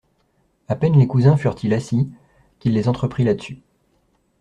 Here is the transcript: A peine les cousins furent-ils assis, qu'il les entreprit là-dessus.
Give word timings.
A 0.67 0.75
peine 0.75 0.97
les 0.97 1.05
cousins 1.05 1.37
furent-ils 1.37 1.75
assis, 1.75 2.09
qu'il 2.57 2.73
les 2.73 2.87
entreprit 2.87 3.23
là-dessus. 3.23 3.61